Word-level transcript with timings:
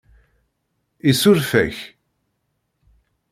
Isuref-ak? 1.09 1.77